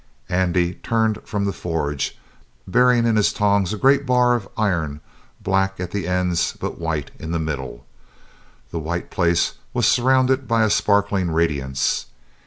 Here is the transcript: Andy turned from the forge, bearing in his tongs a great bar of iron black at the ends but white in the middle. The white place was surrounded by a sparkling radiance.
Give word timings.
Andy 0.29 0.73
turned 0.81 1.21
from 1.25 1.45
the 1.45 1.53
forge, 1.53 2.17
bearing 2.67 3.05
in 3.05 3.17
his 3.17 3.31
tongs 3.31 3.71
a 3.71 3.77
great 3.77 4.03
bar 4.03 4.33
of 4.33 4.49
iron 4.57 4.99
black 5.43 5.79
at 5.79 5.91
the 5.91 6.07
ends 6.07 6.57
but 6.59 6.79
white 6.79 7.11
in 7.19 7.29
the 7.29 7.37
middle. 7.37 7.85
The 8.71 8.79
white 8.79 9.11
place 9.11 9.53
was 9.75 9.85
surrounded 9.85 10.47
by 10.47 10.63
a 10.63 10.71
sparkling 10.71 11.29
radiance. 11.29 12.07